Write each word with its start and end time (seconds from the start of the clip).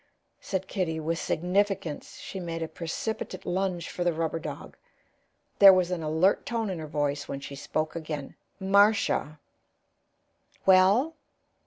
said 0.39 0.67
Kitty, 0.67 0.99
with 0.99 1.19
significance; 1.19 2.15
she 2.17 2.39
made 2.39 2.63
a 2.63 2.67
precipitate 2.67 3.45
lunge 3.45 3.87
for 3.87 4.03
the 4.03 4.13
rubber 4.15 4.39
dog. 4.39 4.75
There 5.59 5.71
was 5.71 5.91
an 5.91 6.01
alert 6.01 6.43
tone 6.43 6.71
in 6.71 6.79
her 6.79 6.87
voice 6.87 7.27
when 7.27 7.39
she 7.39 7.53
spoke 7.53 7.95
again: 7.95 8.33
"Marcia." 8.59 9.37
"Well?" 10.65 11.13